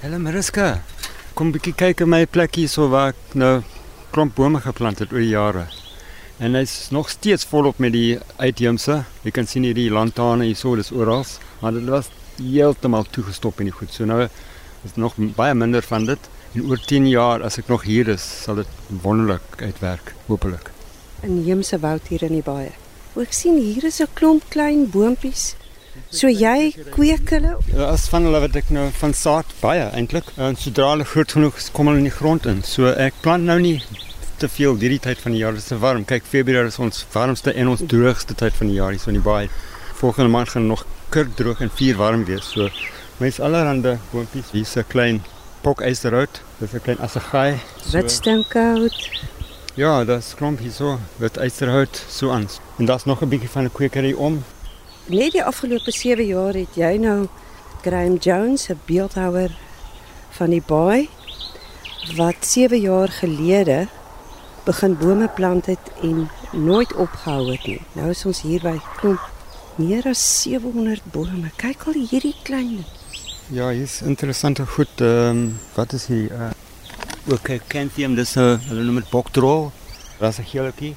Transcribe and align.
Hallo 0.00 0.16
Mariska. 0.16 0.78
Kom 1.36 1.50
bietjie 1.52 1.74
kyk 1.76 1.98
in 2.00 2.08
my 2.08 2.22
plekkie 2.24 2.62
so 2.72 2.86
waar 2.88 3.10
ek 3.10 3.34
nou 3.36 3.58
klomp 4.14 4.32
bome 4.38 4.62
geplant 4.64 5.02
het 5.02 5.10
oor 5.12 5.20
die 5.20 5.34
jare. 5.34 5.66
En 6.40 6.56
hy's 6.56 6.88
nog 6.88 7.10
steeds 7.12 7.44
volop 7.50 7.82
met 7.84 7.92
die 7.92 8.14
uitheemse. 8.38 8.96
Jy 9.26 9.34
kan 9.36 9.50
sien 9.50 9.66
hierdie 9.68 9.90
lantane 9.92 10.48
hier 10.48 10.56
so, 10.56 10.72
dis 10.80 10.88
oral, 10.96 11.26
maar 11.60 11.76
dit 11.76 11.92
was 11.92 12.08
heeltemal 12.38 13.04
toegestop 13.12 13.60
in 13.60 13.68
die 13.68 13.76
goed. 13.76 13.92
So 13.92 14.08
nou 14.08 14.22
is 14.24 14.96
nog 14.96 15.20
baie 15.36 15.52
minder 15.52 15.84
van 15.84 16.08
dit. 16.08 16.32
En 16.54 16.64
oor 16.64 16.80
10 16.80 17.12
jaar 17.12 17.44
as 17.44 17.60
ek 17.60 17.68
nog 17.68 17.84
hier 17.84 18.08
is, 18.08 18.24
sal 18.24 18.62
dit 18.62 18.76
wonderlik 19.04 19.60
uitwerk, 19.60 20.14
hopelik. 20.32 20.72
Inheemse 21.28 21.76
woud 21.84 22.08
hier 22.08 22.24
in 22.24 22.38
die 22.40 22.46
baie. 22.46 22.72
O, 23.12 23.20
ek 23.20 23.36
sien 23.36 23.60
hier 23.60 23.84
is 23.84 24.00
'n 24.00 24.08
klomp 24.16 24.48
klein 24.48 24.88
boontjies. 24.88 25.50
So 26.10 26.28
jy 26.28 26.72
kweek 26.90 27.30
hulle? 27.30 27.56
Ja, 27.74 27.90
As 27.92 28.08
van 28.08 28.24
hulle 28.24 28.40
wat 28.40 28.56
ek 28.56 28.70
nou 28.70 28.90
van 29.00 29.12
saad 29.14 29.44
baie 29.60 29.90
eintlik. 29.92 30.24
En 30.36 30.56
sodra 30.56 30.90
hulle 30.90 31.04
groot 31.04 31.32
genoeg 31.32 31.56
is, 31.56 31.70
kom 31.72 31.86
hulle 31.86 31.98
in 31.98 32.08
die 32.08 32.14
grond 32.16 32.46
in. 32.46 32.62
So 32.62 32.86
ek 32.86 33.14
plant 33.22 33.44
nou 33.44 33.58
nie 33.60 33.82
te 34.38 34.48
veel 34.48 34.74
hierdie 34.80 35.00
tyd 35.00 35.18
van 35.18 35.32
die 35.32 35.40
jaar. 35.40 35.52
Dit 35.52 35.62
is 35.62 35.68
te 35.68 35.78
warm. 35.78 36.04
Kyk, 36.04 36.24
Februarie 36.24 36.68
is 36.68 36.78
ons 36.78 37.04
warmste 37.12 37.52
en 37.52 37.68
ons 37.68 37.80
droogste 37.86 38.34
tyd 38.34 38.54
van 38.54 38.66
die 38.66 38.76
jaar 38.76 38.90
hier 38.90 38.98
so 38.98 39.10
in 39.10 39.18
die 39.20 39.22
baai. 39.24 39.48
Volgende 40.00 40.30
maand 40.30 40.48
gaan 40.48 40.66
nog 40.66 40.86
kurkdroog 41.10 41.60
en 41.60 41.70
vier 41.70 41.96
warm 41.96 42.24
wees. 42.24 42.50
So 42.54 42.68
mens 43.18 43.40
allerhande 43.40 43.98
boontjies. 44.12 44.50
Hier's 44.52 44.76
'n 44.76 44.84
klein 44.88 45.22
pokysterhout. 45.62 46.40
Dis 46.58 46.72
'n 46.74 46.80
klein 46.80 46.98
assegaai. 46.98 47.60
Wit 47.92 48.10
stinkhout. 48.10 48.96
Ja, 49.76 50.04
daar's 50.04 50.34
klomp 50.34 50.58
hier 50.58 50.72
so. 50.72 50.98
Wit 51.18 51.36
eysterhout 51.36 52.04
so 52.08 52.30
aan. 52.30 52.48
En 52.78 52.86
daar's 52.86 53.04
nog 53.04 53.22
'n 53.22 53.28
bietjie 53.28 53.48
van 53.50 53.64
'n 53.64 53.72
kwekery 53.72 54.12
om. 54.12 54.44
Net 55.06 55.32
die 55.32 55.44
afgelope 55.44 55.90
7 55.90 56.26
jaar 56.26 56.54
het 56.54 56.76
jy 56.76 56.96
nou 57.00 57.28
Graham 57.82 58.16
Jones, 58.16 58.68
'n 58.68 58.80
beeldhouer 58.84 59.50
van 60.30 60.50
die 60.50 60.62
baai 60.66 61.08
wat 62.16 62.46
7 62.46 62.80
jaar 62.80 63.08
gelede 63.08 63.88
begin 64.64 64.96
bome 64.98 65.28
plant 65.28 65.66
het 65.66 65.90
en 66.02 66.28
nooit 66.52 66.94
opgehou 66.94 67.50
het 67.52 67.66
nie. 67.66 67.80
Nou 67.92 68.10
is 68.10 68.24
ons 68.24 68.42
hier 68.42 68.60
by 68.60 68.80
klomp 68.96 69.20
meer 69.76 70.06
as 70.06 70.42
700 70.42 71.02
bome. 71.12 71.50
Kyk 71.56 71.86
al 71.86 71.92
hierdie 71.92 72.36
klein. 72.42 72.84
Ja, 73.48 73.70
hier's 73.70 74.00
interessante 74.02 74.66
goed. 74.66 75.00
Ehm 75.00 75.28
um, 75.28 75.58
wat 75.74 75.92
is 75.92 76.06
hier? 76.06 76.30
Uh, 76.30 76.50
ook 77.32 77.48
Canthium, 77.66 78.14
dis 78.14 78.36
'n 78.36 78.60
hulle 78.68 78.82
noem 78.82 78.94
dit 78.94 79.10
bokdrol. 79.10 79.72
Daar's 80.18 80.38
'n 80.38 80.44
geeltjie. 80.44 80.94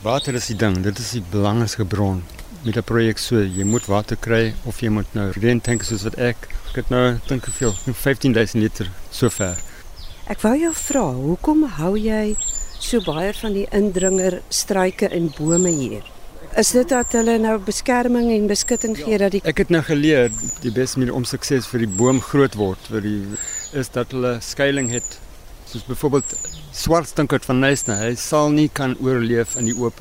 Water 0.00 0.32
is 0.32 0.46
die 0.48 0.56
ding. 0.56 0.78
Dit 0.80 0.96
is 0.96 1.10
die 1.12 1.20
belangrikste 1.28 1.84
bron 1.84 2.22
met 2.64 2.76
'n 2.76 2.82
projek 2.82 3.18
so. 3.18 3.36
Jy 3.36 3.64
moet 3.64 3.86
water 3.86 4.16
kry 4.16 4.54
of 4.64 4.80
jy 4.80 4.88
moet 4.88 5.14
nou 5.14 5.30
rentank 5.30 5.82
soos 5.82 6.02
wat 6.02 6.14
ek. 6.14 6.36
Ek 6.70 6.76
het 6.76 6.88
nou 6.88 7.18
dink 7.26 7.44
hoeveel? 7.44 7.74
15000 7.92 8.62
liter 8.62 8.88
sover. 9.10 9.60
Ek 10.26 10.40
wou 10.40 10.56
jou 10.56 10.72
vra, 10.74 11.12
hoekom 11.12 11.64
hou 11.64 11.98
jy 11.98 12.36
so 12.78 13.00
baie 13.00 13.34
van 13.34 13.52
die 13.52 13.66
indringer 13.70 14.40
struike 14.48 15.08
en 15.08 15.32
bome 15.36 15.68
hier? 15.68 16.02
Is 16.56 16.70
dit 16.70 16.88
dat 16.88 17.12
hulle 17.12 17.38
nou 17.38 17.58
beskerming 17.58 18.30
en 18.30 18.46
beskutting 18.46 18.96
gee 18.96 19.18
dat 19.18 19.32
die 19.32 19.42
Ek 19.44 19.58
het 19.58 19.68
nou 19.68 19.82
geleer 19.82 20.30
die 20.62 20.72
beste 20.72 20.98
manier 20.98 21.14
om 21.14 21.24
sukses 21.24 21.66
vir 21.66 21.78
die 21.80 21.92
boom 21.96 22.20
groot 22.20 22.54
word 22.54 22.78
vir 22.88 23.00
die 23.00 23.22
is 23.72 23.88
dat 23.88 24.12
hulle 24.12 24.38
skuilings 24.40 24.92
het. 24.92 25.18
Soos 25.66 25.84
byvoorbeeld 25.84 26.59
swart 26.72 27.08
stinkhout 27.08 27.44
van 27.44 27.60
Nysna, 27.60 27.96
hy 28.04 28.14
sal 28.14 28.50
nie 28.54 28.68
kan 28.68 28.96
oorleef 29.02 29.56
in 29.58 29.66
die 29.66 29.74
oop. 29.74 30.00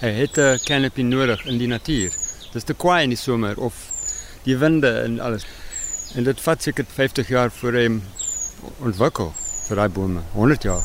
Hy 0.00 0.10
het 0.22 0.38
'n 0.38 0.58
canopy 0.64 1.02
nodig 1.02 1.44
in 1.46 1.58
die 1.58 1.66
natuur. 1.66 2.12
Dis 2.52 2.64
te 2.64 2.74
kwaai 2.74 3.02
in 3.04 3.10
die 3.10 3.18
somer 3.18 3.58
of 3.58 3.74
die 4.44 4.56
winde 4.56 4.90
en 5.04 5.20
alles. 5.20 5.44
En 6.14 6.24
dit 6.24 6.40
vat 6.40 6.62
seker 6.62 6.84
50 6.84 7.28
jaar 7.28 7.50
voor 7.50 7.72
hy 7.72 7.86
hom 7.86 8.02
ontwikkel 8.80 9.32
vir 9.68 9.76
daai 9.76 9.88
bome. 9.88 10.20
100 10.32 10.62
jaar. 10.62 10.82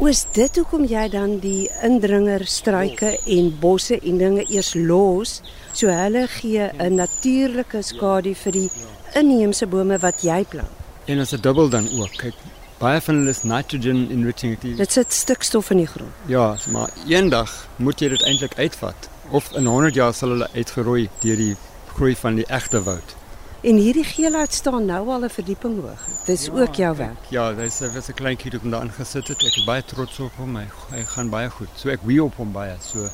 Oos 0.00 0.26
dit 0.32 0.56
hoekom 0.56 0.84
jy 0.84 1.08
dan 1.08 1.38
die 1.40 1.68
indringer 1.82 2.46
struike 2.46 3.18
en 3.26 3.58
bosse 3.60 3.98
en 4.00 4.18
dinge 4.18 4.44
eers 4.48 4.74
los 4.74 5.42
so 5.72 5.88
hulle 5.88 6.26
gee 6.26 6.70
'n 6.78 6.94
natuurlike 6.94 7.82
skadu 7.82 8.34
vir 8.34 8.52
die 8.52 8.70
inheemse 9.14 9.66
bome 9.66 9.98
wat 9.98 10.22
jy 10.22 10.44
plant. 10.44 10.72
En 11.06 11.18
as 11.18 11.32
'n 11.32 11.40
dubbel 11.40 11.68
dan 11.68 11.88
ook. 12.00 12.12
Kyk, 12.16 12.34
baie 12.80 13.00
van 13.04 13.14
hulle 13.20 13.30
is 13.34 13.42
nitrogen 13.44 14.06
enriching. 14.10 14.54
Die, 14.62 14.74
Dit 14.78 14.92
sit 14.92 15.12
stikstof 15.12 15.70
in 15.70 15.82
die 15.82 15.86
grond. 15.86 16.10
ja, 16.26 16.56
maar 16.72 16.90
eendag 17.06 17.52
moet 17.76 18.00
jy 18.00 18.08
dit 18.08 18.22
eintlik 18.24 18.54
uitvat. 18.58 19.08
Of 19.30 19.52
in 19.56 19.66
100 19.66 19.94
jaar 19.94 20.14
sal 20.14 20.28
hulle 20.34 20.48
uitgeroei 20.54 21.08
deur 21.22 21.36
die 21.36 21.56
groei 21.94 22.14
van 22.16 22.34
die 22.40 22.46
egte 22.48 22.80
woud. 22.82 23.16
En 23.62 23.76
hierdie 23.76 24.04
geelhout 24.08 24.52
staan 24.56 24.86
nou 24.88 25.08
al 25.12 25.24
'n 25.24 25.28
verdieping 25.30 25.80
hoog. 25.82 26.00
Dis 26.26 26.46
ja, 26.46 26.52
ook 26.52 26.74
jou 26.74 26.96
werk. 26.96 27.24
Ja, 27.28 27.52
dis 27.52 27.78
was 27.94 28.08
'n 28.08 28.14
klein 28.14 28.36
kind 28.36 28.54
wat 28.62 28.70
daar 28.72 28.82
ingesit 28.84 29.28
het. 29.28 29.42
Ek 29.42 29.56
is 29.56 29.64
baie 29.64 29.82
trots 29.84 30.18
op 30.20 30.32
hom. 30.36 30.56
Hy, 30.56 30.66
hy 30.90 31.04
gaan 31.04 31.28
baie 31.30 31.50
goed. 31.50 31.68
So 31.76 31.88
ek 31.90 32.00
wie 32.02 32.22
op 32.24 32.34
hom 32.36 32.52
baie. 32.52 32.76
So 32.80 33.08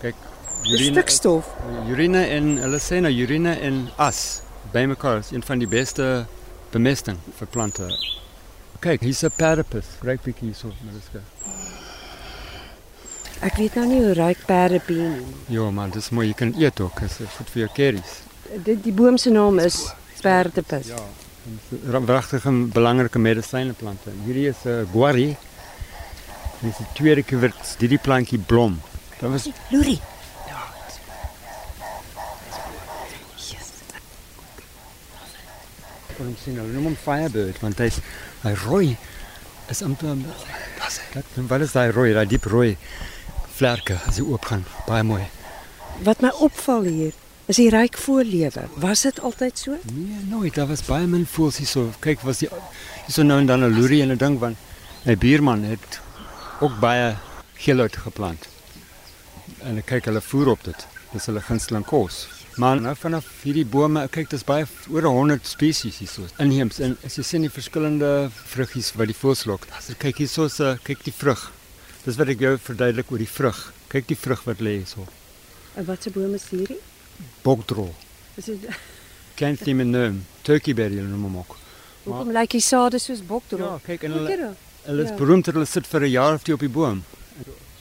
kyk, 0.00 0.14
Stikstof. 0.64 1.44
urine 1.88 2.26
en 2.26 2.56
hulle 2.56 2.78
sê 2.78 3.00
nou 3.00 3.12
urine 3.12 3.54
en 3.60 3.88
as 3.96 4.40
bymekaar 4.72 5.18
is 5.18 5.30
een 5.30 5.42
van 5.42 5.58
die 5.58 5.66
beste 5.68 6.26
bemesting 6.70 7.18
vir 7.38 7.46
plante. 7.46 7.88
Kyk, 8.82 9.00
hier's 9.06 9.22
'n 9.22 9.30
perdepus. 9.36 9.86
Ryk 10.02 10.22
bietjie 10.22 10.48
hierso, 10.50 10.72
Mariska. 10.82 11.20
Ek 13.46 13.56
weet 13.56 13.74
nou 13.78 13.86
nie 13.86 14.00
hoe 14.02 14.14
ryk 14.14 14.40
perdepien 14.46 15.12
nie. 15.12 15.34
Ja, 15.54 15.70
man, 15.70 15.90
dis 15.90 16.10
mooi. 16.10 16.26
Jy 16.28 16.34
kan 16.34 16.54
eet 16.58 16.80
ook. 16.80 17.00
Dit 17.00 17.10
is 17.10 17.36
goed 17.36 17.50
vir 17.50 17.62
jou 17.62 17.70
kerries. 17.74 18.12
Dit 18.64 18.82
die 18.82 18.92
boom 18.92 19.16
se 19.18 19.30
naam 19.30 19.58
is 19.58 19.94
perdepus. 20.22 20.86
Ja. 20.86 21.02
'n 22.50 22.70
belangrike 22.70 23.18
medisynplante. 23.18 24.10
Hierdie 24.24 24.48
is 24.48 24.64
'n 24.64 24.68
uh, 24.68 24.92
guarri. 24.92 25.36
Dit 26.60 26.70
is 26.70 26.76
die 26.76 26.92
tweede 26.94 27.22
keer 27.22 27.40
wat 27.40 27.76
hierdie 27.78 27.98
plantjie 27.98 28.38
blom. 28.38 28.80
Dit 29.20 29.30
was 29.30 29.48
Loerie. 29.70 30.00
Hulle 36.22 36.68
noem 36.72 36.90
hom 36.90 36.96
Firebird 36.96 37.58
want 37.62 37.80
hy's 37.82 37.98
hy 38.44 38.52
rooi 38.66 38.96
is 39.72 39.82
amper 39.82 40.16
das 40.78 41.00
dit. 41.14 41.34
Wat 41.48 41.64
is 41.64 41.74
daai 41.74 41.90
rooi, 41.94 42.12
daai 42.14 42.26
diep 42.30 42.46
rooi 42.50 42.76
vlerke 43.56 43.98
as 44.08 44.18
hy 44.20 44.26
oopgaan. 44.26 44.64
Baie 44.86 45.04
mooi. 45.06 45.24
Wat 46.06 46.22
my 46.24 46.32
opval 46.44 46.86
hier 46.88 47.12
is 47.50 47.58
die 47.58 47.68
ryk 47.72 47.98
voorlewe. 48.00 48.68
Was 48.80 49.04
dit 49.06 49.20
altyd 49.20 49.58
so? 49.58 49.78
Nee, 49.92 50.22
nooit. 50.30 50.54
Daar 50.54 50.70
was 50.70 50.84
baie 50.86 51.06
min 51.06 51.26
voels 51.26 51.58
hier 51.60 51.68
so. 51.70 51.90
Kyk, 52.04 52.22
was 52.26 52.42
die 52.42 52.48
hierso 53.06 53.26
nou 53.26 53.40
en 53.40 53.50
dan 53.50 53.64
'n 53.64 53.74
loerie 53.76 54.02
en 54.02 54.12
'n 54.12 54.18
ding 54.18 54.38
van 54.38 54.56
my 55.04 55.16
buurman 55.16 55.64
het 55.64 56.00
ook 56.60 56.78
baie 56.80 57.16
geelhout 57.54 57.96
geplant. 57.96 58.48
En 59.62 59.76
ek 59.78 59.86
kyk 59.86 60.04
hulle 60.04 60.20
voer 60.20 60.48
op 60.48 60.64
dit. 60.64 60.86
Dis 61.12 61.26
hulle 61.26 61.40
gunsteling 61.40 61.84
kos. 61.84 62.28
Maar 62.56 62.80
nou 62.80 62.92
vanaf 62.96 63.24
hierdie 63.42 63.64
bome, 63.64 64.02
kyk 64.12 64.28
dis 64.30 64.44
baie 64.44 64.66
oor 64.92 65.06
100 65.08 65.46
spesies 65.48 65.98
hierso. 66.02 66.26
Inheems 66.42 66.80
en 66.84 66.96
as 67.06 67.16
jy 67.16 67.24
sien 67.24 67.42
die 67.46 67.50
verskillende 67.52 68.30
vruggies 68.52 68.92
wat 68.98 69.08
die 69.08 69.16
voëls 69.16 69.46
lok. 69.48 69.66
As 69.78 69.88
jy 69.88 69.94
kyk 69.98 70.16
hierso 70.24 70.48
se 70.52 70.74
kyk 70.84 71.04
die 71.04 71.14
vrug. 71.16 71.46
Dis 72.04 72.18
wat 72.20 72.28
ek 72.28 72.40
jou 72.44 72.56
verduidelik 72.58 73.10
oor 73.12 73.18
die 73.22 73.30
vrug. 73.30 73.72
Kyk 73.88 74.08
die 74.08 74.18
vrug 74.18 74.44
wat 74.44 74.60
lê 74.60 74.76
hierso. 74.80 75.06
En 75.76 75.86
wat 75.88 76.02
se 76.02 76.10
boom 76.10 76.34
is 76.34 76.44
hierdie? 76.50 76.76
Bokdrol. 77.42 77.94
Is 78.36 78.44
dit 78.50 78.68
Canthim 79.36 79.80
en 79.80 79.94
um, 79.94 80.20
turkeyberry 80.44 81.00
noem 81.00 81.22
hom 81.30 81.36
ook. 81.40 81.56
Hoekom 82.04 82.32
lyk 82.34 82.50
die 82.50 82.60
sade 82.60 82.98
soos 83.00 83.22
bokdrol? 83.24 83.64
Ja, 83.64 83.80
kyk 83.86 84.04
en 84.04 84.12
hulle 84.18 84.54
hulle 84.84 85.02
is 85.06 85.10
Ja. 85.10 85.16
beroemd 85.16 85.44
dat 85.46 85.54
hulle 85.54 85.66
sit 85.66 85.86
vir 85.86 86.00
'n 86.02 86.10
jaar 86.10 86.34
of 86.34 86.42
twee 86.42 86.54
op 86.54 86.60
die 86.60 86.68
boom. 86.68 87.04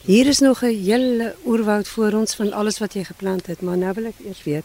Hier 0.01 0.28
is 0.28 0.39
nog 0.39 0.62
'n 0.62 0.81
hele 0.84 1.35
oerwoud 1.45 1.88
voor 1.88 2.12
ons 2.13 2.35
van 2.35 2.53
alles 2.53 2.79
wat 2.79 2.94
jy 2.94 3.03
geplant 3.03 3.45
het, 3.45 3.62
maar 3.62 3.78
nou 3.78 3.94
wil 3.94 4.06
ek 4.06 4.19
eers 4.25 4.44
weet. 4.44 4.63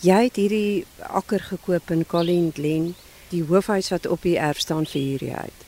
Jy 0.00 0.22
het 0.22 0.36
hierdie 0.36 0.86
akker 0.98 1.40
gekoop 1.40 1.90
in 1.90 2.06
Colleen 2.06 2.50
Glen, 2.54 2.94
die 3.28 3.44
hoofhuis 3.44 3.88
wat 3.88 4.06
op 4.06 4.22
die 4.22 4.38
erf 4.38 4.58
staan 4.58 4.86
vir 4.86 5.00
hierdie 5.00 5.34
uit. 5.34 5.60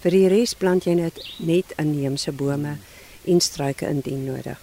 Vir 0.00 0.10
die 0.10 0.28
res 0.28 0.54
plant 0.54 0.84
jy 0.84 0.94
net 0.94 1.18
net 1.38 1.64
inheemse 1.76 2.32
bome 2.32 2.76
en 3.24 3.40
struike 3.40 3.88
indien 3.88 4.24
nodig. 4.24 4.60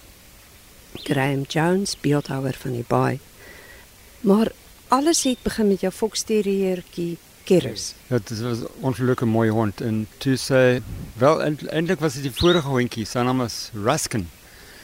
Graham 0.92 1.42
Jones, 1.42 1.96
beeldhouer 2.00 2.56
van 2.58 2.72
die 2.72 2.84
baai. 2.88 3.18
Maar 4.20 4.52
alles 4.88 5.22
het 5.22 5.42
begin 5.42 5.68
met 5.68 5.80
jou 5.80 5.92
foksterriertjie 5.92 7.18
Keris. 7.44 7.94
Ja, 8.08 8.18
was 8.40 8.58
'n 8.58 8.66
ongelukkige 8.80 9.26
mooi 9.26 9.50
hond 9.50 9.80
en 9.80 10.06
toe 10.18 10.36
sê 10.36 10.82
wel 11.18 11.42
eind- 11.42 11.66
eintlik 11.68 12.00
was 12.00 12.14
dit 12.14 12.22
die 12.22 12.32
vorige 12.40 12.68
hondjie, 12.68 13.04
sy 13.04 13.18
naam 13.18 13.38
was 13.38 13.70
Ruskin. 13.74 14.28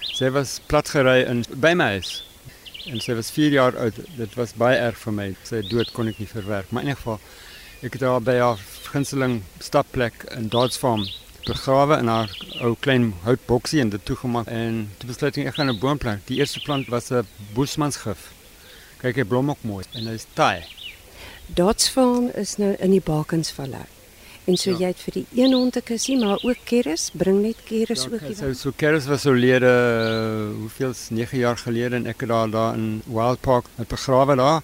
Sy 0.00 0.30
was 0.30 0.60
platgery 0.66 1.22
in 1.28 1.44
by 1.54 1.72
my 1.74 1.84
huis. 1.84 2.24
En 2.86 3.00
sy 3.00 3.14
was 3.14 3.30
4 3.30 3.50
jaar 3.50 3.76
oud. 3.76 3.94
Dit 4.16 4.34
was 4.34 4.52
baie 4.52 4.76
erg 4.76 4.96
vir 4.98 5.12
my. 5.12 5.36
Sy 5.44 5.60
dood 5.68 5.92
kon 5.92 6.08
ek 6.08 6.18
nie 6.18 6.26
verwerk. 6.28 6.70
Maar 6.70 6.82
in 6.82 6.88
elk 6.88 6.96
geval 6.96 7.20
ek 7.82 7.92
het 7.92 8.02
haar 8.02 8.20
by 8.20 8.38
haar 8.38 8.58
gunsteling 8.92 9.42
stapplek 9.58 10.24
in 10.36 10.48
Dodds 10.48 10.76
Farm 10.76 11.04
begrawe 11.48 11.98
in 11.98 12.08
haar 12.10 12.30
ou 12.60 12.74
klein 12.80 13.12
houtboksie 13.24 13.80
en 13.80 13.88
dit 13.90 14.10
en 14.46 14.90
toe 14.98 15.08
besluit 15.08 15.36
ek 15.38 15.46
ek 15.46 15.54
gaan 15.54 15.70
'n 15.70 15.78
boom 15.78 15.98
plant. 15.98 16.26
Die 16.26 16.38
eerste 16.38 16.60
plant 16.60 16.88
was 16.88 17.10
'n 17.10 17.26
boesmansgif. 17.54 18.32
Kyk, 19.00 19.16
hy 19.16 19.24
blom 19.24 19.50
ook 19.50 19.62
mooi 19.62 19.84
en 19.94 20.06
hy's 20.06 20.26
taai. 20.34 20.64
Dots 21.54 21.88
Farm 21.88 22.30
is 22.34 22.56
nou 22.60 22.74
in 22.78 22.90
die 22.90 23.00
Bakensvallei. 23.04 23.84
En 24.48 24.56
so 24.56 24.70
Ja. 24.70 24.76
jy 24.78 24.86
het 24.86 25.00
vir 25.04 25.12
die 25.12 25.26
een 25.42 25.52
hondekussie, 25.52 26.16
maar 26.18 26.38
ook 26.42 26.56
keres, 26.64 27.10
bring 27.12 27.42
net 27.42 27.56
keres 27.64 28.06
ook 28.06 28.20
Ja, 28.20 28.26
hier. 28.26 28.36
so 28.36 28.52
so 28.52 28.72
Keres 28.76 29.06
was 29.06 29.26
oorlede 29.26 29.66
uh, 29.66 30.60
hoeveel's 30.60 31.08
9 31.10 31.38
jaar 31.38 31.56
gelede 31.56 31.96
en 31.96 32.06
ek 32.06 32.20
het 32.20 32.28
daar 32.28 32.50
daar 32.50 32.74
in 32.74 33.02
Wild 33.06 33.40
Park 33.40 33.64
het 33.76 33.88
begrawe 33.88 34.36
daar. 34.36 34.62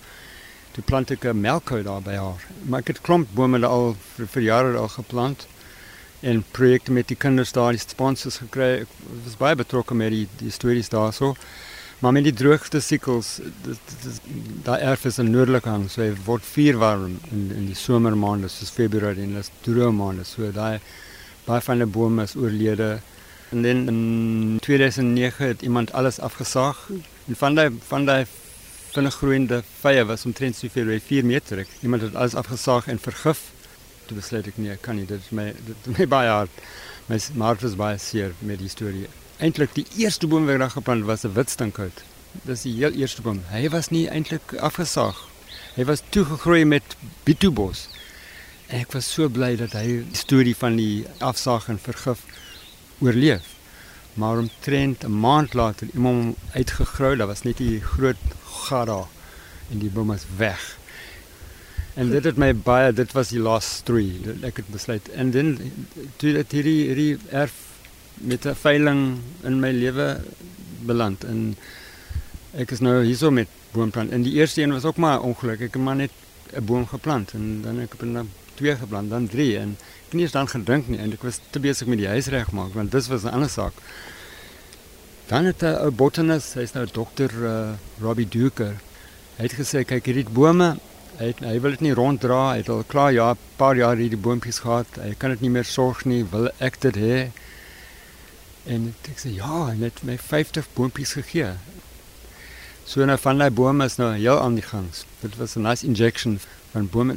Toe 0.73 0.85
plant 0.85 1.11
ek 1.11 1.25
'n 1.25 1.41
melkou 1.41 1.83
daar 1.83 2.01
by 2.03 2.15
haar. 2.15 2.41
Maar 2.65 2.81
ek 2.81 2.87
het 2.89 3.01
klomp 3.01 3.29
bome 3.35 3.59
daar 3.61 3.71
al 3.71 3.97
vir, 4.17 4.27
vir 4.27 4.43
jare 4.43 4.77
al 4.77 4.89
geplant 4.89 5.47
en 6.23 6.45
projekte 6.51 6.93
met 6.93 7.09
die 7.09 7.17
kinders 7.17 7.53
daar, 7.53 7.71
die 7.73 7.79
sponsors 7.81 8.39
gekry. 8.39 8.81
Ek 8.81 8.89
was 9.25 9.37
baie 9.37 9.55
betrokke 9.55 9.95
met 9.95 10.11
die 10.11 10.29
die 10.39 10.51
stories 10.51 10.89
daarso. 10.89 11.37
Maar 12.05 12.13
met 12.13 12.27
die 12.27 12.35
droogte 12.37 12.83
sikels, 12.85 13.39
daai 14.67 14.83
erf 14.85 15.07
is 15.09 15.17
in 15.23 15.31
noordelike 15.33 15.71
hang, 15.73 15.87
so 15.89 16.03
hy 16.03 16.11
word 16.27 16.45
vuurwarm 16.45 17.15
in 17.33 17.47
in 17.57 17.71
die 17.71 17.77
somermaande 17.81 18.51
soos 18.53 18.73
Februarie 18.77 19.25
en 19.25 19.39
dis 19.39 19.49
droë 19.65 19.89
maande. 19.97 20.27
So 20.29 20.51
daai 20.53 20.83
baie 21.47 21.65
van 21.65 21.81
die 21.81 21.89
bome 21.89 22.29
is 22.29 22.37
oorlede. 22.37 22.91
En 23.57 23.65
dan 23.65 23.81
in 23.89 24.61
2009 24.69 25.49
het 25.55 25.65
iemand 25.65 25.95
alles 25.97 26.21
afgesaag. 26.21 26.85
En 26.93 27.41
van 27.41 27.57
daai 27.57 27.71
van 27.89 28.05
daai 28.05 28.27
vinnig 28.93 29.17
groeiende 29.23 29.65
vye 29.81 30.05
was 30.05 30.29
omtrent 30.29 30.61
soveel 30.61 30.93
wie 30.93 31.01
4 31.09 31.25
meter. 31.33 31.65
Ek, 31.65 31.75
iemand 31.81 32.05
het 32.05 32.21
alles 32.21 32.37
afgesaag 32.37 32.93
en 32.93 33.01
vergif. 33.01 33.47
Toe 34.05 34.21
besluit 34.21 34.53
ek 34.53 34.61
nee, 34.61 34.77
kan 34.77 35.01
nie. 35.01 35.09
Dit 35.09 35.25
is 35.25 35.33
my 35.33 35.55
dit 35.57 35.89
is 35.89 35.97
my 35.97 36.13
baie 36.19 36.37
hard. 36.37 36.65
My 37.09 37.17
hart 37.49 37.65
was 37.65 37.81
baie 37.81 37.97
seer 37.97 38.37
met 38.45 38.61
die 38.61 38.69
storie. 38.69 39.09
Eintlik 39.45 39.75
die 39.77 39.85
eerste 40.01 40.25
boom 40.31 40.47
wat 40.49 40.55
ek 40.55 40.63
daar 40.63 40.71
geplant 40.73 41.05
was 41.05 41.25
'n 41.25 41.35
witstinkhout. 41.37 41.99
Dis 42.49 42.63
die 42.65 42.73
heel 42.81 42.95
eerste 42.97 43.23
boom. 43.23 43.43
Hy 43.51 43.69
was 43.69 43.91
nie 43.91 44.07
eintlik 44.09 44.55
afgesaag. 44.57 45.19
Hy 45.77 45.85
was 45.85 46.03
toegegroei 46.09 46.65
met 46.65 46.97
bitubos. 47.25 47.89
En 48.69 48.81
ek 48.81 48.93
was 48.93 49.11
so 49.13 49.29
bly 49.29 49.57
dat 49.57 49.73
hy 49.73 49.83
die 49.87 50.17
storie 50.17 50.57
van 50.57 50.77
die 50.77 51.05
afsaag 51.19 51.69
en 51.69 51.79
vergif 51.79 52.23
oorleef. 53.01 53.45
Maar 54.15 54.39
omtrent 54.39 55.05
'n 55.05 55.21
maand 55.21 55.55
later 55.55 55.89
iemand 55.93 56.17
hom 56.17 56.37
uitgegrou, 56.55 57.17
daar 57.17 57.27
was 57.27 57.43
net 57.43 57.57
die 57.57 57.81
groot 57.81 58.25
gat 58.45 58.87
daar 58.87 59.09
en 59.71 59.79
die 59.79 59.91
boom 59.91 60.13
is 60.13 60.25
weg. 60.37 60.79
En 61.95 62.11
dit 62.11 62.25
het 62.25 62.37
my 62.37 62.55
baie 62.55 62.93
dit 62.93 63.13
was 63.13 63.29
die 63.29 63.41
last 63.41 63.69
story. 63.69 64.21
Ek 64.43 64.57
het 64.57 64.69
besluit 64.69 65.09
en 65.09 65.31
dan 65.31 65.59
toe 66.17 66.33
dit 66.33 66.53
hierdie 66.53 66.87
hierdie 66.87 67.19
erf 67.31 67.74
met 68.15 68.47
'n 68.47 68.55
veiling 68.55 69.19
in 69.43 69.61
my 69.61 69.71
lewe 69.71 70.21
beland 70.87 71.25
en 71.25 71.57
ek 72.53 72.71
is 72.71 72.81
nou 72.81 73.05
hierso 73.05 73.31
met 73.31 73.49
boomplant. 73.73 74.11
En 74.11 74.23
die 74.23 74.33
eerste 74.33 74.63
een 74.63 74.73
was 74.73 74.85
ook 74.85 74.97
maar 74.97 75.21
ongeluk. 75.21 75.61
Ek 75.61 75.73
het 75.73 75.83
maar 75.83 75.97
net 75.97 76.11
'n 76.53 76.65
boom 76.65 76.87
geplant 76.87 77.33
en 77.33 77.63
dan 77.63 77.81
ek 77.81 77.95
het 77.99 78.27
twee 78.55 78.77
geplant, 78.77 79.11
dan 79.11 79.29
drie 79.29 79.59
en 79.59 79.77
ek 79.79 80.05
het 80.05 80.13
nie 80.13 80.23
eens 80.23 80.33
dan 80.33 80.49
gedink 80.49 80.89
nie 80.89 80.99
en 80.99 81.13
ek 81.13 81.23
was 81.23 81.41
te 81.51 81.61
besig 81.61 81.87
met 81.91 81.99
die 81.99 82.09
huis 82.09 82.27
regmaak 82.27 82.75
want 82.75 82.93
dis 82.93 83.09
was 83.09 83.25
'n 83.25 83.35
ander 83.35 83.51
saak. 83.51 83.73
Dan 85.27 85.45
het 85.45 85.63
'n 85.63 85.77
ou 85.85 85.91
botanist, 85.91 86.55
hy's 86.55 86.73
nou 86.73 86.87
dokter 86.93 87.31
uh, 87.43 87.73
Robbie 88.01 88.29
Duker. 88.29 88.75
Hy 89.37 89.43
het 89.43 89.53
gesê 89.53 89.85
kyk 89.85 90.05
hierdie 90.05 90.31
bome, 90.31 90.77
hy 91.19 91.27
het, 91.27 91.39
hy 91.41 91.61
wil 91.61 91.71
dit 91.71 91.81
nie 91.81 91.95
ronddra, 91.95 92.51
hy 92.51 92.57
het 92.57 92.69
al 92.69 92.85
klaar 92.87 93.13
ja, 93.13 93.33
'n 93.33 93.39
paar 93.57 93.77
jaar 93.77 93.97
hierdie 93.97 94.21
boontjies 94.21 94.59
gehad. 94.59 94.87
Hy 95.01 95.15
kan 95.19 95.31
dit 95.31 95.41
nie 95.41 95.51
meer 95.51 95.65
sorg 95.65 96.05
nie, 96.05 96.25
wil 96.31 96.51
ek 96.59 96.81
dit 96.81 96.97
hê? 96.97 97.31
En 98.67 98.95
ek 99.11 99.19
sê 99.21 99.35
ja, 99.35 99.69
en 99.71 99.83
het 99.85 100.03
my 100.03 100.19
50 100.19 100.69
boontjies 100.75 101.13
gegee. 101.13 101.53
So 102.85 103.05
nou 103.05 103.17
van 103.21 103.39
daai 103.39 103.51
bome 103.51 103.85
is 103.85 103.97
nou 103.97 104.15
heel 104.15 104.41
aan 104.41 104.55
die 104.55 104.65
gang. 104.65 104.89
Dit 105.21 105.37
was 105.37 105.57
'n 105.57 105.63
nice 105.63 105.87
injection 105.87 106.39
van 106.73 106.89
bome. 106.89 107.17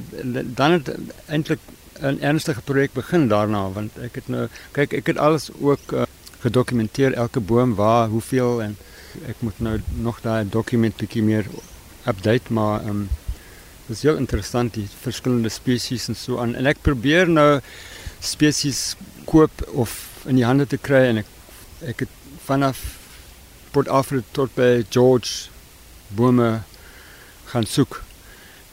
Dan 0.55 0.71
het 0.71 0.91
eintlik 1.27 1.59
'n 2.01 2.19
ernstige 2.21 2.61
projek 2.61 2.93
begin 2.93 3.27
daarna 3.27 3.69
want 3.73 3.97
ek 3.97 4.15
het 4.15 4.27
nou 4.27 4.47
kyk 4.71 4.93
ek 4.93 5.07
het 5.07 5.17
alles 5.17 5.49
ook 5.59 5.93
uh, 5.93 6.03
gedokumenteer 6.39 7.13
elke 7.13 7.39
boom 7.39 7.75
waar 7.75 8.07
hoeveel 8.07 8.61
en 8.61 8.77
ek 9.25 9.41
moet 9.41 9.59
nou 9.59 9.79
nog 9.95 10.21
daai 10.21 10.49
dokument 10.49 10.97
bietjie 10.97 11.23
meer 11.23 11.47
update 12.05 12.53
maar 12.53 12.85
um, 12.85 13.07
dis 13.87 14.03
heel 14.05 14.19
interessant 14.21 14.73
die 14.73 14.85
verskillende 15.01 15.49
spesies 15.49 16.07
en 16.07 16.15
so 16.15 16.37
aan 16.43 16.55
en 16.55 16.69
ek 16.69 16.83
probeer 16.85 17.29
nou 17.29 17.59
spesies 18.19 18.95
koop 19.25 19.65
of 19.73 19.97
in 20.25 20.37
die 20.37 20.45
hande 20.45 20.67
te 20.69 20.77
kry 20.77 21.07
en 21.09 21.23
ek 21.23 21.33
ek 21.85 22.05
het 22.05 22.13
vanaf 22.45 22.79
Port 23.71 23.89
Alfred 23.89 24.25
tot 24.31 24.53
by 24.55 24.85
George 24.89 25.49
bome 26.07 26.61
gaan 27.51 27.65
soek 27.65 28.03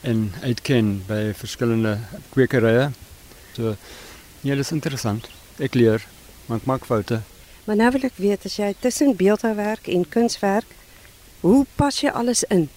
en 0.01 0.31
uitken 0.41 1.03
by 1.07 1.33
verskillende 1.37 1.97
kwekerye. 2.33 2.91
So 3.55 3.75
ja, 4.41 4.55
dis 4.55 4.71
interessant. 4.71 5.29
Ek 5.57 5.73
leer, 5.73 6.05
maar 6.45 6.61
ek 6.61 6.69
maak 6.69 6.85
foute. 6.85 7.21
Maar 7.65 7.79
nou 7.79 7.91
wil 7.95 8.07
ek 8.09 8.17
weet 8.21 8.45
as 8.45 8.57
jy 8.59 8.73
tussen 8.79 9.15
beeldhouwerk 9.17 9.87
en 9.89 10.03
kunswerk, 10.09 10.69
hoe 11.41 11.65
pas 11.75 12.01
jy 12.01 12.11
alles 12.13 12.43
in? 12.53 12.67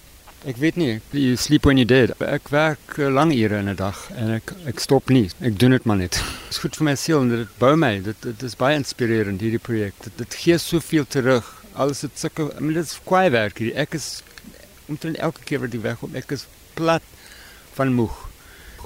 Ek 0.47 0.55
weet 0.55 0.77
nie, 0.79 1.01
you 1.11 1.35
sleep 1.35 1.65
when 1.65 1.75
you're 1.75 1.85
dead. 1.85 2.13
Ek 2.23 2.47
werk 2.53 2.93
uh, 2.95 3.09
lang 3.11 3.33
ure 3.35 3.57
in 3.59 3.67
'n 3.67 3.75
dag 3.75 3.97
en 4.15 4.29
ek 4.37 4.53
ek 4.71 4.79
stop 4.79 5.09
nie. 5.11 5.27
Ek 5.43 5.59
doen 5.59 5.75
dit 5.75 5.83
maar 5.83 5.97
net. 5.99 6.15
Dit 6.47 6.55
is 6.55 6.59
goed 6.63 6.77
vir 6.79 6.85
my 6.87 6.93
siel 6.95 7.19
en 7.25 7.29
dit 7.33 7.57
bou 7.59 7.73
my. 7.75 7.99
Dit 7.99 8.21
dit 8.23 8.45
is 8.47 8.55
baie 8.55 8.77
inspirerend 8.79 9.43
hierdie 9.43 9.59
projek. 9.59 9.99
Dit 10.05 10.15
dit 10.17 10.37
gee 10.39 10.57
soveel 10.57 11.03
terug. 11.03 11.43
Alles 11.75 12.05
dit 12.07 12.15
sulke, 12.15 12.47
I 12.55 12.63
mean 12.63 12.79
dit 12.79 12.87
is 12.87 12.95
kwaai 13.03 13.29
werk 13.35 13.59
hier. 13.59 13.75
Ek 13.75 13.99
is 13.99 14.23
omtrent 14.87 15.19
elke 15.19 15.43
keer 15.43 15.59
wat 15.59 15.75
ek 15.75 15.83
wegkom, 15.83 16.15
ek 16.15 16.31
is 16.31 16.47
plat 16.79 17.03
van 17.75 17.91
moeg. 17.99 18.15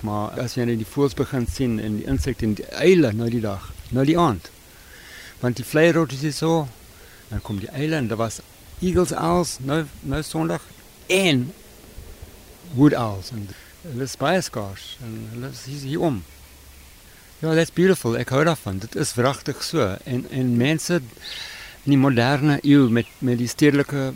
Maar 0.01 0.33
as 0.41 0.57
jy 0.57 0.65
net 0.65 0.81
die 0.81 0.89
voëls 0.89 1.13
begin 1.13 1.45
sien 1.45 1.77
en 1.77 2.01
die 2.01 2.09
insekte 2.09 2.49
en 2.49 2.57
die 2.57 2.69
eile 2.73 3.13
nou 3.13 3.29
die 3.29 3.45
dag, 3.45 3.69
nou 3.93 4.09
die 4.09 4.17
aand. 4.17 4.49
Want 5.45 5.61
die 5.61 5.69
vleierotjies 5.69 6.25
is 6.33 6.41
so, 6.41 6.65
dan 7.29 7.45
kom 7.45 7.61
die 7.61 7.69
eile 7.77 8.01
en 8.01 8.09
daar 8.09 8.25
was 8.25 8.41
eagles 8.81 9.13
owls 9.13 9.59
nou 9.61 9.83
nou 10.01 10.25
Sondag 10.25 10.65
en 11.07 11.53
wood 12.73 12.93
owls 12.93 13.31
en 13.31 13.47
hulle 13.81 14.07
is 14.07 14.15
baie 14.19 14.41
skaars 14.41 14.97
en 15.03 15.17
hulle 15.33 15.49
is 15.51 15.83
hier, 15.83 15.99
om. 16.01 16.23
Ja, 17.43 17.53
that's 17.53 17.73
beautiful. 17.75 18.15
Ek 18.15 18.31
hou 18.31 18.43
daarvan. 18.47 18.79
Dit 18.79 18.95
is 18.95 19.15
wragtig 19.19 19.63
so 19.63 19.97
en 20.07 20.23
en 20.31 20.55
mense 20.57 21.01
in 21.83 21.91
die 21.91 21.99
moderne 21.99 22.59
eeu 22.63 22.87
met 22.87 23.09
met 23.19 23.41
die 23.41 23.49
stedelike 23.51 24.13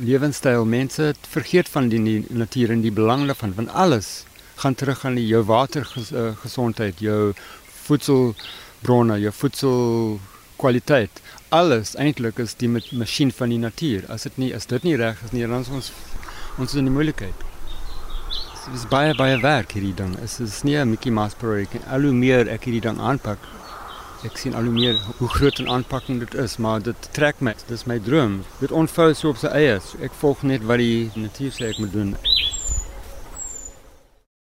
lewenstyl, 0.00 0.64
mense 0.64 1.10
het 1.10 1.28
vergeet 1.28 1.68
van 1.68 1.90
die, 1.92 2.00
die 2.00 2.24
natuur 2.32 2.72
en 2.72 2.80
die 2.80 2.94
belang 2.96 3.26
daarvan 3.28 3.52
van 3.58 3.68
alles 3.68 4.24
gaan 4.60 4.74
terug 4.74 5.04
aan 5.04 5.16
die 5.16 5.26
jou 5.26 5.42
watergesondheid, 5.44 7.00
jou 7.00 7.32
voedselbronne, 7.84 9.20
jou 9.20 9.32
voedselkwaliteit. 9.32 11.20
Alles 11.48 11.94
eintlik 11.96 12.40
is 12.40 12.56
die 12.60 12.68
met 12.68 12.90
masjien 12.92 13.32
van 13.32 13.52
die 13.52 13.60
natuur. 13.60 14.04
As 14.08 14.28
dit 14.28 14.36
nie 14.40 14.50
is 14.56 14.68
dit 14.72 14.84
nie 14.88 14.96
reg 15.00 15.20
is 15.24 15.32
nie, 15.36 15.46
dan 15.46 15.64
ons 15.68 15.92
ons 16.58 16.70
is 16.72 16.78
in 16.80 16.88
die 16.88 16.94
moeilikheid. 16.94 17.46
Dit 18.64 18.74
is 18.74 18.88
baie 18.90 19.14
baie 19.18 19.38
werk 19.42 19.72
hierdie 19.76 19.94
ding. 19.96 20.12
Dit 20.16 20.24
is, 20.28 20.40
is 20.40 20.62
nie 20.62 20.76
'n 20.76 20.90
Mickey 20.90 21.10
Mouse 21.10 21.36
projek 21.36 21.72
nie. 21.74 21.82
Al 21.90 22.02
hoe 22.02 22.12
meer 22.12 22.48
ek 22.48 22.64
hierdie 22.64 22.84
ding 22.88 23.00
aanpak, 23.00 23.38
ek 24.24 24.36
sien 24.36 24.54
al 24.54 24.68
hoe 24.68 24.72
meer 24.72 24.98
hoe 25.18 25.28
groot 25.28 25.58
en 25.58 25.68
aanpakking 25.68 26.18
dit 26.20 26.34
is, 26.34 26.58
maar 26.58 26.82
dit 26.82 27.08
trek 27.12 27.40
my. 27.40 27.54
Dit 27.54 27.70
is 27.70 27.86
my 27.86 27.98
droom. 27.98 28.44
Dit 28.60 28.70
ontvou 28.70 29.14
so 29.14 29.30
op 29.30 29.40
sy 29.40 29.48
eie. 29.48 29.80
So 29.80 29.98
ek 30.02 30.12
volg 30.20 30.42
net 30.42 30.62
wat 30.68 30.78
die 30.78 31.10
natuur 31.16 31.52
sê 31.56 31.70
ek 31.70 31.78
moet 31.78 31.92
doen. 31.92 32.16